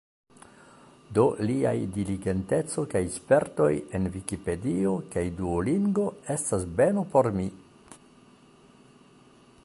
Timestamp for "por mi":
7.13-7.47